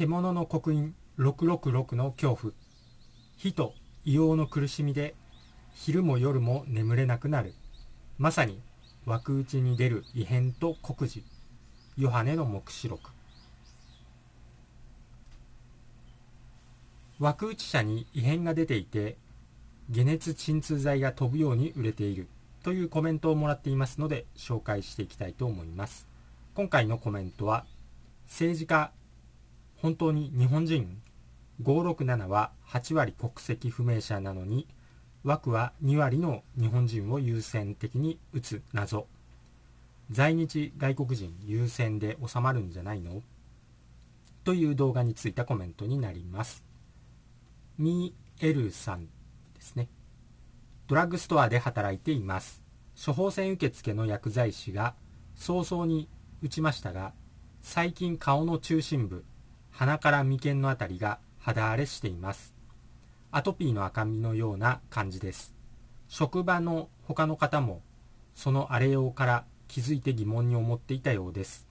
[0.00, 2.52] 獣の刻印666の恐怖
[3.36, 3.74] 火と
[4.06, 5.14] 硫黄の苦しみで
[5.74, 7.52] 昼も夜も眠れなくなる。
[8.16, 8.62] まさに
[9.04, 11.22] 枠打ちに出る異変と酷似。
[11.98, 13.10] ヨハネの黙示録。
[17.18, 19.18] 枠打ち者に異変が出ていて
[19.94, 22.26] 解熱鎮痛剤が飛ぶように売れている。
[22.62, 26.08] というコメントをもらっていますので紹介していきたいと思います。
[26.54, 27.66] 今回のコメントは
[28.24, 28.92] 政治家
[29.82, 31.00] 本当に日本人
[31.62, 34.66] 567は8割国籍不明者なのに
[35.24, 39.06] 枠は2割の日本人を優先的に打つ謎。
[40.10, 43.22] 在日外国人優先で収まるんじゃないの？
[44.44, 46.64] という動画についたコメントになります。
[47.78, 49.04] ミエルさん
[49.54, 49.88] ですね。
[50.88, 52.62] ドラッグストアで働いています。
[53.02, 54.94] 処方箋受付の薬剤師が
[55.34, 56.08] 早々に
[56.42, 57.12] 打ちましたが
[57.62, 59.24] 最近顔の中心部
[59.80, 62.52] 鼻から眉間のあたりが肌荒れしています。
[63.30, 65.54] アトピーの赤みのような感じです。
[66.06, 67.80] 職場の他の方も
[68.34, 71.66] その荒れようから気づいて疑問に思っていたようです。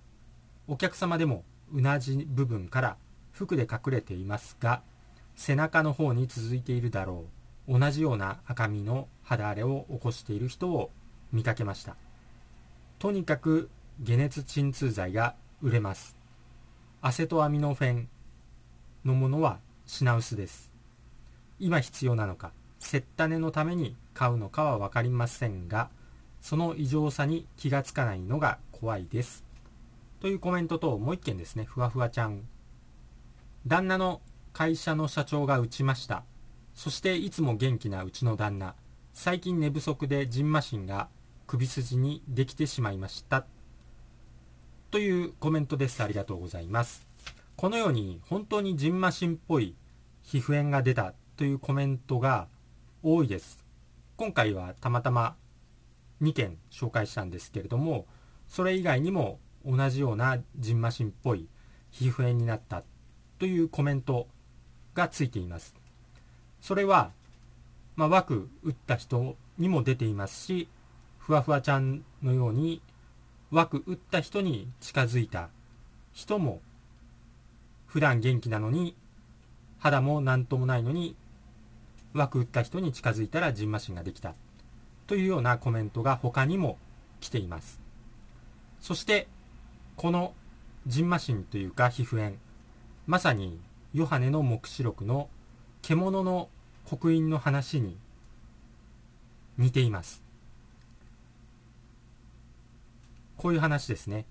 [0.68, 2.98] お客様でもうなじ部分から
[3.32, 4.82] 服で隠れていますが
[5.36, 7.26] 背中の方に続いているだろ
[7.68, 7.80] う。
[7.80, 10.90] 同じような赤みの肌荒れを起こしている人を
[11.32, 11.96] 見かけました。
[12.98, 13.70] とにかく
[14.04, 16.19] 解熱鎮痛剤が売れます。
[17.02, 18.10] アセトアミノフェン
[19.06, 20.70] のものは品薄です。
[21.58, 25.90] 今必要なのかセッタネのために買うのかは分かりませんが
[26.42, 29.46] その異常さに気がつかないのが怖いです。
[30.20, 31.64] というコメントともう一件ですね。
[31.64, 32.42] ふわふわちゃん。
[33.66, 34.20] 旦那の
[34.52, 36.24] 会社の社長が打ちました。
[36.76, 38.76] そしていつも元気なうちの旦那。
[39.14, 41.08] 最近寝不足でジンマシンが
[41.48, 43.46] 首筋にできてしまいました。
[44.92, 46.02] というコメントです。
[46.02, 47.06] ありがとうございます。
[47.56, 49.76] このように本当にジンマシンっぽい
[50.24, 52.48] 皮膚炎が出たというコメントが
[53.04, 53.64] 多いです。
[54.18, 55.36] 今回はたまたま
[56.24, 58.08] 2件紹介したんですけれども、
[58.48, 61.48] それ以外にも同じようなジンマシンっぽい
[61.92, 62.82] 皮膚炎になった
[63.38, 64.28] というコメント
[64.96, 65.76] がついています。
[66.62, 67.12] それは、
[67.96, 70.68] まあ、枠打った人にも出ていますし、
[71.20, 72.82] ふわふわちゃんのように
[73.52, 75.50] 枠打った人に近づいた。
[76.14, 76.62] 人も
[77.88, 78.96] 普段元気なのに
[79.80, 81.16] 肌も何ともないのに
[82.14, 84.36] 枠打った人に近づいたらジンマシンができた。
[85.08, 86.78] というようなコメントが他にも
[87.20, 87.80] 来ています。
[88.82, 89.28] そして
[89.96, 90.34] この
[90.88, 92.36] ジンマシンというか皮膚炎
[93.08, 93.60] まさに
[93.94, 95.30] ヨハネの黙示録の
[95.82, 96.50] 獣の
[96.86, 97.98] 刻印の話に
[99.58, 100.29] 似ています。
[103.40, 104.26] こういう話ですね。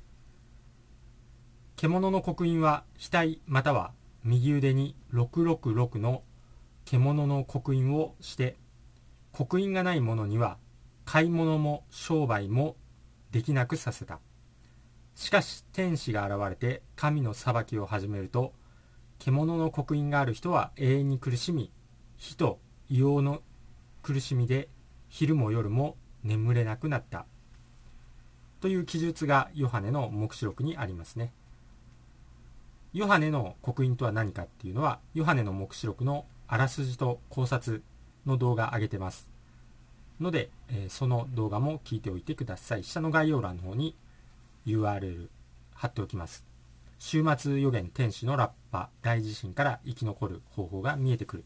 [1.77, 3.93] 獣の刻印は額または
[4.23, 6.23] 右腕に666の
[6.85, 8.59] 獣の刻印をして
[9.33, 10.59] 刻印がないものには
[11.07, 12.77] 買い物も商売も
[13.31, 14.21] できなくさせた
[15.15, 18.53] しかし天使が現れて神の裁きを始めると
[19.19, 21.73] 獣の刻印がある人は永遠に苦しみ
[22.19, 22.59] 火と
[22.91, 23.43] 硫黄の
[24.03, 24.69] 苦しみで
[25.09, 27.25] 昼も夜も眠れなくなった
[28.61, 31.33] という記述がヨハネの黙示録にありますね。
[32.93, 37.83] ヨハネの刻印とは何かっていうのは、ヨハネの黙示録のあらすじと考察
[38.27, 39.29] の動画上げてます。
[40.21, 42.85] ので、えー、その動画も聞いておいてください。
[42.85, 43.95] 下の概要欄の方に
[44.67, 45.29] URL
[45.75, 46.47] 貼っておきます。
[46.99, 51.45] 週末予言天使のラッパ大地震から生き残る方法が見えてくる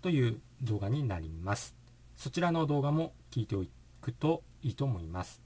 [0.00, 1.76] という動画になります。
[2.16, 3.64] そちらの動画も聞いてお
[4.00, 5.41] くといいと思います。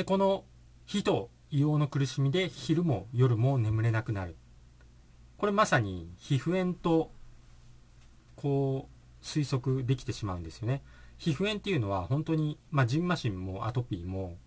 [0.00, 0.44] で、この
[0.86, 4.34] 火と硫黄の苦しみで昼も夜も眠れなくなる。
[5.36, 7.10] これまさに皮膚炎と
[8.34, 10.80] こう推測できてしまうんですよね。
[11.18, 14.38] 皮膚炎っていうのは本当に、まあ、ジンマシンもアトピーも、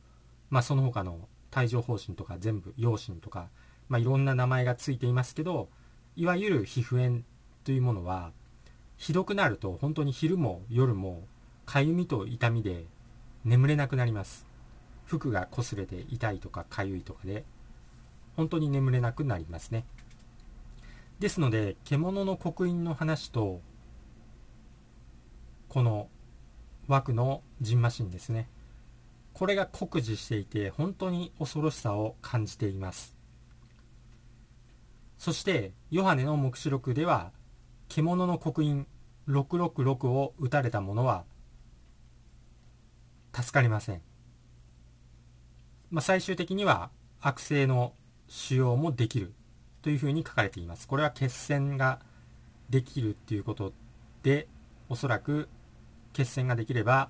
[0.49, 3.49] まあ、その他の帯状疱疹とか全部陽疹とか、
[3.89, 5.69] まあ、いろんな名前がついていますけど
[6.15, 7.21] いわゆる皮膚炎
[7.63, 8.31] というものは
[8.97, 11.27] ひどくなると本当に昼も夜も
[11.67, 12.85] かゆみと痛みで
[13.45, 14.51] 眠れなくなります
[15.05, 17.44] 服が擦れて痛いとか痒いとかで
[18.35, 19.85] 本当に眠れなくなりますね。
[21.19, 23.61] ですので獣の刻印の話と
[25.69, 26.07] この
[26.88, 28.50] 枠のジンマシンですね。
[29.33, 33.15] これが酷似していて本当に恐ろしさを感じています。
[35.17, 37.31] そしてヨハネの黙示録では
[37.88, 38.85] 獣の刻印
[39.27, 41.23] 666を打たれた者は
[43.33, 44.01] 助かりません。
[45.94, 46.90] まあ、最終的には
[47.22, 47.94] 悪性の
[48.28, 49.31] 腫瘍もできる
[49.84, 50.88] というふうに書かれています。
[50.88, 52.00] これは血栓が
[52.72, 53.74] できるっていうこと
[54.24, 54.48] で
[54.90, 55.48] おそらく
[56.13, 57.10] 血栓ができれば、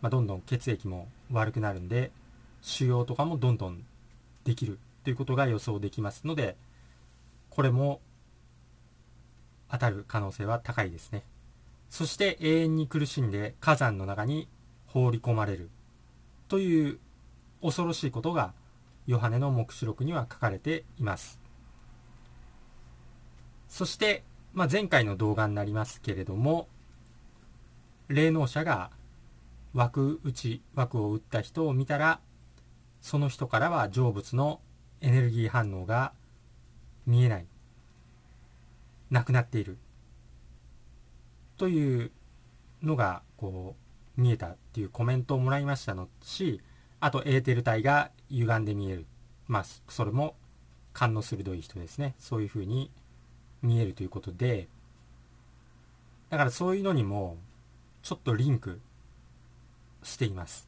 [0.00, 2.12] まあ、どんどん血液も悪くなるんで
[2.62, 3.84] 腫瘍とかもどんどん
[4.44, 6.56] できるということが予想できますので
[7.50, 8.00] これも
[9.70, 11.24] 当たる可能性は高いですね。
[11.90, 14.48] そして永遠に苦しんで火山の中に
[14.86, 15.68] 放り込まれる
[16.48, 16.98] という
[17.64, 18.52] 恐ろしいことが
[19.06, 21.40] ヨハネの黙示録には書かれています。
[23.68, 24.22] そして、
[24.52, 26.68] まあ、前回の動画になりますけれども
[28.08, 28.90] 霊能者が
[29.72, 32.20] 枠打ち枠を打った人を見たら
[33.00, 34.60] その人からは成仏の
[35.00, 36.12] エネルギー反応が
[37.06, 37.46] 見えない。
[39.10, 39.78] なくなっている。
[41.56, 42.10] という
[42.82, 43.74] のがこ
[44.16, 46.60] う見えたっていうコメントをもらいましたのし
[47.04, 49.04] あとエーテル体が歪んで見える。
[49.46, 50.34] まあそれも
[50.94, 52.14] 勘の鋭い人ですね。
[52.18, 52.90] そういうふうに
[53.60, 54.68] 見えるということで。
[56.30, 57.36] だからそういうのにも
[58.02, 58.80] ちょっとリンク
[60.02, 60.66] しています。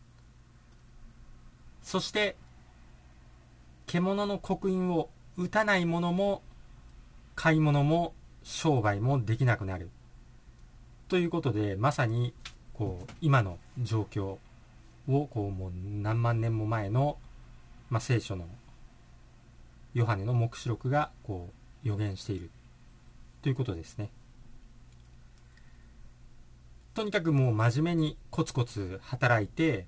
[1.83, 2.37] そして
[3.87, 6.43] 獣の刻印を打たないものも
[7.35, 8.13] 買い物も
[8.43, 9.89] 商売もできなくなる。
[11.09, 12.35] ということでまさに
[12.75, 14.37] こう今の状況
[15.09, 17.19] をこうもう何万年も前の、
[17.91, 18.47] まあ、聖書の
[19.95, 21.51] ヨハネの黙示録がこ
[21.85, 22.51] う予言している
[23.43, 24.11] ということですね。
[26.95, 29.87] とにかくもう真面目にコツコツ働いて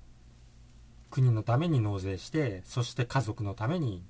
[1.09, 4.03] 国のために納税してそして家族のために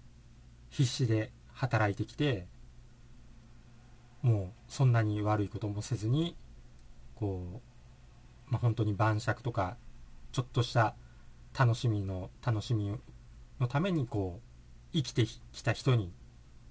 [0.70, 2.46] 必死で働いてきて
[4.22, 6.36] もうそんなに悪いこともせずに
[7.16, 7.62] こ
[8.50, 9.78] う、まあ、本当に晩酌とか
[10.32, 10.96] ちょっとした
[11.58, 12.96] 楽しみの楽しみ
[13.60, 14.50] のためにこう
[14.94, 16.12] 生きてきた人に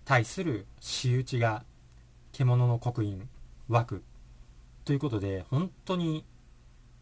[0.05, 1.65] 対する仕打ちが
[2.33, 3.29] 獣の刻印
[3.69, 4.03] 枠
[4.85, 6.25] ということで本当に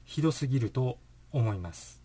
[0.04, 0.98] ひどすぎると
[1.32, 2.02] 思います。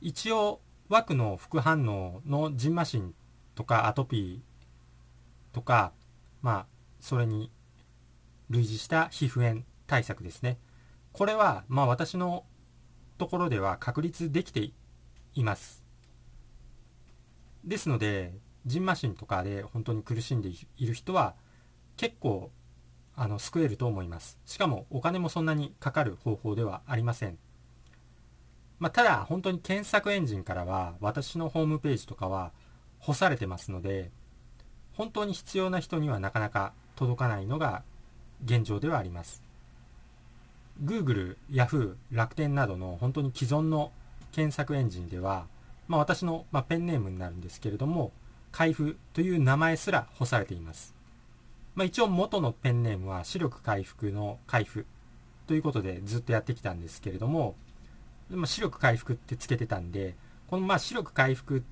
[0.00, 3.14] 一応枠の副反応のジンマシン
[3.54, 5.92] とかアトピーとか
[6.42, 6.66] まあ
[7.00, 7.50] それに
[8.50, 10.58] 類似した皮膚炎対策ですね。
[11.12, 12.44] これはまあ私の
[13.18, 14.70] ところでは確立できて
[15.34, 15.84] います。
[17.64, 18.34] ですので
[18.66, 21.34] ジンマシンとかで本当に苦しんでいる人は
[21.96, 22.50] 結構
[23.16, 24.38] あの救えると思います。
[24.44, 27.38] しかもお金もそんなにかかる方法ではありません。
[28.78, 32.52] まあ、ただ本当に検索エンジンからは私のホームページとかは
[32.98, 34.10] 干されてますので
[34.92, 37.84] 本当に必要な人にはなかなか届かないのが
[38.44, 39.42] 現状ではあります。
[40.82, 43.92] Google、Yahoo、楽天などの本当に既存の
[44.32, 45.46] 検索エンジンでは、
[45.86, 48.10] まあ、私の、まあ、ペンネームになるんですけれども
[48.50, 50.94] 開封という名前すら干されています、
[51.76, 54.86] まあ、一応元のペンネームは視力回復の開封
[55.46, 57.54] ということでずっとやってきたんですけれども、
[58.30, 60.16] まあ、視力回復ってつけてたんで
[60.48, 61.62] このまあ視力回復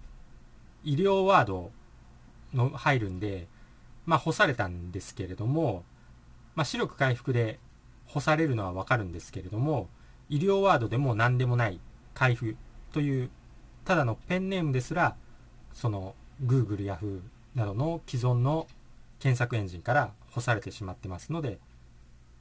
[0.85, 1.71] 医療ワード
[2.53, 3.47] の入るんで、
[4.07, 5.85] まあ、干されたんですけれども、
[6.55, 7.59] まあ、視力回復で
[8.07, 9.89] 干されるのはわかるんですけれども、
[10.29, 11.81] 医療ワードでも何でもない
[12.15, 12.57] 開封
[12.93, 13.31] という、
[13.85, 15.17] ただのペンネームですら、
[15.73, 17.21] その Google、Yahoo
[17.55, 18.67] などの既存の
[19.19, 21.59] 検索エンジンから干されてしまってますので、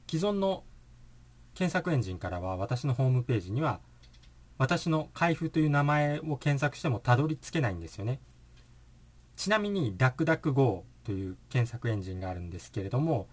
[0.08, 0.64] 既存の
[1.54, 3.80] 検索エンジンからは私のホームページには
[4.58, 8.20] 私の開封という名前を検索してもたどり着けないんですよね。
[9.36, 13.26] ちなみに DuckDuckGo という検索エンジンがあるんですけれども、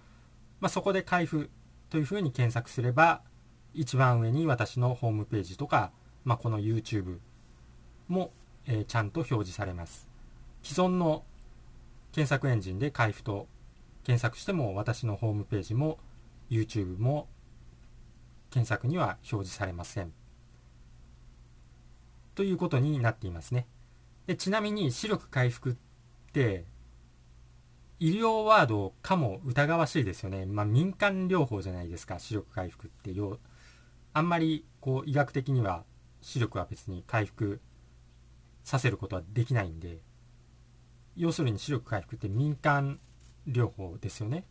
[0.59, 1.49] まあ、そこで開封
[1.89, 3.21] というふうに検索すれば
[3.73, 5.91] 一番上に私のホームページとか、
[6.25, 7.19] まあ、この YouTube
[8.07, 8.31] も、
[8.65, 10.07] えー、ちゃんと表示されます。
[10.63, 11.23] 既存の
[12.11, 13.47] 検索エンジンで開封と
[14.03, 15.99] 検索しても私のホームページも
[16.49, 17.27] YouTube も
[18.49, 20.11] 検索には表示されません。
[22.35, 23.67] ということになっていますね。
[24.25, 25.75] でちなみに視力回復っ
[26.31, 26.65] て
[27.99, 30.45] 医療ワードかも疑わしいですよね。
[30.45, 33.39] まあ、民間療法じゃないですか、視力回復ってよ。
[34.13, 35.83] あんまりこう医学的には
[36.21, 37.59] 視力は別に回復
[38.63, 39.99] させることはできないんで、
[41.17, 42.99] 要するに視力回復って民間
[43.47, 44.45] 療法ですよね。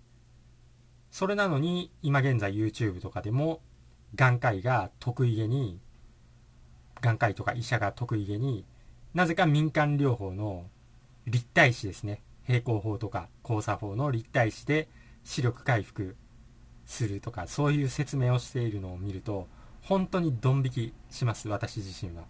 [1.11, 3.63] それなのに今現在 YouTube とかでも
[4.15, 5.81] 眼科医が得意げに
[7.01, 8.67] 眼科医とか医者が得意げに
[9.15, 10.67] なぜか民間療法の
[11.27, 14.89] 立体視ですね平行法とか交差法の立体視で
[15.23, 16.17] 視力回復
[16.87, 19.47] するとかそういう説明をしているのを見ると
[19.83, 22.25] 本当にドン引きします私自身は。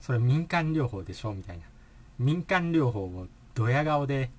[0.00, 1.64] それ民間療法でしょみたいな。
[2.18, 4.30] 民間療法をドヤ顔で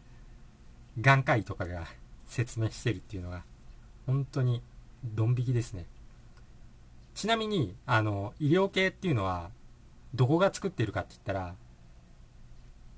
[1.01, 1.85] 眼科医とかが
[2.27, 3.43] 説明してるっていうのが
[4.05, 4.61] 本当に
[5.03, 5.85] ドン引きですね。
[7.15, 9.49] ちなみにあの医療系っていうのは
[10.13, 11.55] どこが作ってるかって言ったら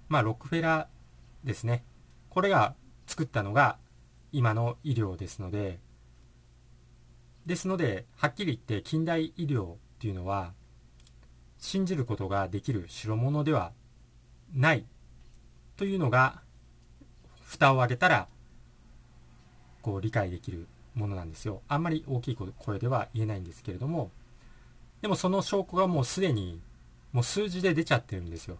[0.09, 1.83] まあロックフェラーですね。
[2.29, 2.75] これが
[3.07, 3.77] 作ったのが
[4.31, 5.79] 今の医療ですので。
[7.45, 10.53] ですのではっきり言って近代医療っていうのは
[11.57, 13.71] 信じることができる代物では
[14.53, 14.85] ない
[15.75, 16.41] というのが
[17.43, 18.27] 蓋を開けたら
[19.81, 21.61] こう理解できるものなんですよ。
[21.67, 24.11] あんまり大きい声では言えないんですけれども。
[25.01, 26.61] でもその証拠がもうすでに
[27.13, 28.57] もう数字で出ちゃってるんですよ。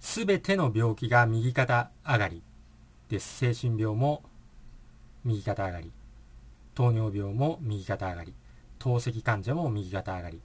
[0.00, 2.42] 全ての病気が右肩上がり。
[3.12, 4.22] です精神病も
[5.22, 5.92] 右肩上がり
[6.74, 8.32] 糖尿病も右肩上がり
[8.78, 10.40] 透析患者も右肩上がり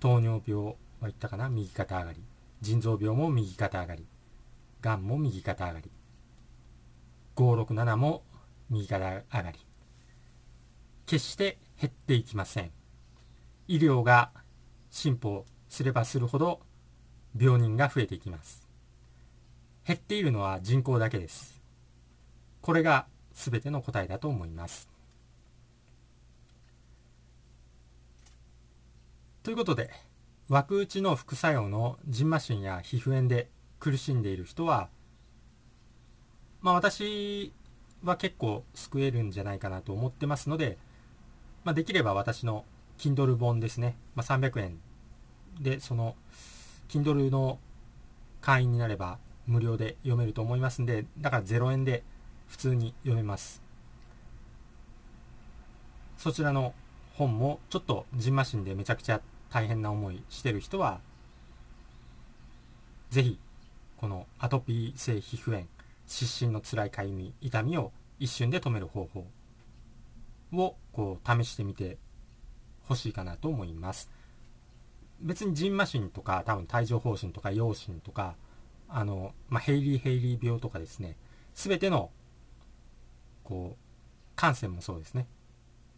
[0.00, 1.48] 糖尿病は言ったかな？
[1.48, 2.20] 右肩上がり
[2.60, 4.04] 腎臓病も右肩上がり
[4.80, 5.90] がんも右肩上がり
[7.36, 8.24] 567も
[8.68, 9.58] 右肩上がり。
[11.06, 12.72] 決して減っていきません。
[13.68, 14.32] 医療が
[14.90, 16.60] 進歩すればするほど
[17.38, 18.66] 病人が増えていきます。
[19.86, 21.57] 減っているのは人口だけです。
[22.68, 24.90] これが全ての答えだと思います。
[29.42, 29.90] ということで
[30.50, 33.48] 枠打ちの副作用のジンマシンや皮膚炎で
[33.80, 34.90] 苦しんでいる人は
[36.60, 37.54] まあ私
[38.04, 40.76] は結構救えるんじゃないかなと思ってますので、
[41.64, 42.66] まあ、できれば私の
[42.98, 44.78] Kindle 本ですね、まあ、300円
[45.58, 46.16] でその
[46.90, 47.60] Kindle の
[48.42, 52.04] 会員になれば無料で読めると思いますんでだから0円で
[52.48, 53.62] 普通に読めます。
[56.16, 56.74] そちらの
[57.14, 61.00] 本もちょっとジンマシンでめちゃくちゃ大変な思いしてる人は
[63.10, 63.38] ぜひ
[63.96, 65.66] このアトピー性皮膚炎
[66.06, 69.26] 湿疹の辛いかゆみ痛みを一瞬で止める方法
[70.52, 71.98] をこう試してみて
[72.84, 74.10] ほしいかなと思います。
[75.20, 78.36] 別にジンマシンとか多分帯状疱疹とか陽疹とか
[78.88, 81.16] あの、まあ、ヘイリー・ヘイリー病とかですね。
[81.54, 82.10] 全ての
[83.48, 85.26] こう感染もそうですね。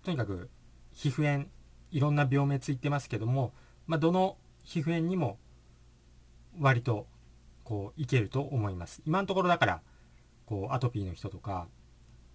[0.04, 0.48] とにかく
[0.92, 1.46] 皮膚炎
[1.90, 3.52] いろんな病名ついてますけども、
[3.88, 5.36] まあ、どの皮膚炎にも
[6.60, 7.08] 割と
[7.64, 9.02] こういけると思います。
[9.04, 9.80] 今のところだから
[10.46, 11.66] こうアトピーの人とか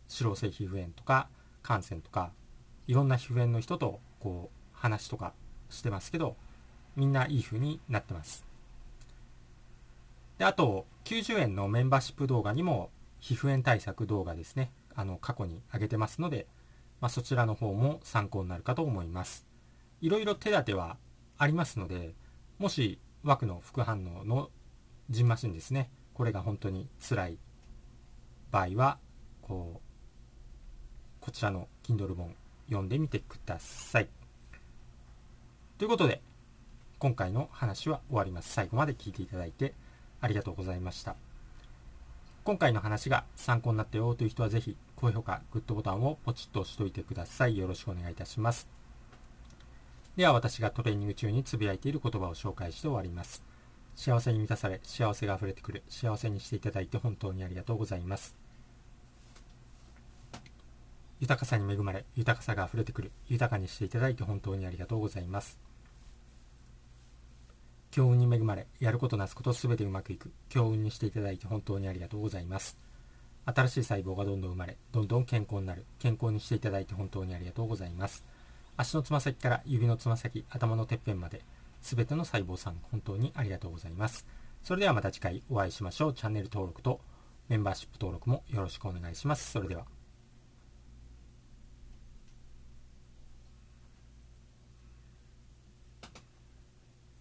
[0.10, 1.29] 脂漏性皮膚炎とか
[1.63, 2.31] 感染とか
[2.86, 5.34] いろんな皮膚炎の人とこう話とか
[5.69, 6.36] してますけど
[6.98, 8.45] みんないい風になってます。
[10.38, 12.89] であと90円のメンバーシップ動画にも
[13.22, 14.72] 皮膚炎対策動画ですね。
[14.96, 16.48] あの過去に上げてますので、
[17.02, 19.46] まあ、そちらの方も参考になるかと思います。
[20.02, 20.98] いろいろ手立ては
[21.38, 22.14] ありますので
[22.60, 24.50] もし枠の副反応の
[25.10, 27.38] ジンマシンですねこれが本当に辛い
[28.52, 28.98] 場合は
[29.42, 32.36] こうこちらの Kindle 本
[32.68, 34.08] 読んでみてください。
[35.78, 36.22] ということで
[37.00, 38.54] 今回の話は終わります。
[38.54, 39.74] 最後まで聞いていただいて
[40.22, 41.16] ありがとうございました。
[42.46, 47.58] 今回の話が参考になったよという人はぜひ高評価グッドボタンをポチッと押しておいてください。
[47.58, 48.70] よろしくお願いいたします。
[50.16, 53.44] では私がトレーニング中につぶやいている言葉を紹介して終わります。
[53.96, 55.82] 幸せに満たされ幸せが溢れてくる。
[55.90, 58.36] 幸せにしていただいて本当にありがとうございます。
[61.20, 63.12] 豊かさに恵まれ豊かさが溢れてくる。
[63.28, 65.64] 豊かにしていただいて本当にありがとうございます。
[67.96, 70.30] 強運に恵まれやることなすこと全てうまくいく。
[70.50, 72.78] 強運にしていただいて本当にありがとうございます。
[73.46, 75.86] 新しい細胞がどんどん生まれどんどん健康になる。
[75.98, 78.25] 健康にしていただいて本当にありがとうございます。
[78.75, 81.46] 足のつま先から指のつま先頭のてっぺんまで
[81.82, 84.28] 全ての細胞さん本当にありがとうございます。
[84.62, 86.14] それではまた次回お会いしましょう。
[86.14, 87.00] チャンネル登録と
[87.48, 89.52] メンバーシップ登録もよろしくお願いします。
[89.54, 89.95] それでは。